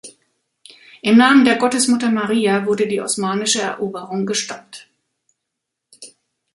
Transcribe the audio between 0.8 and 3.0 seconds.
Im Namen der Gottesmutter Maria wurde die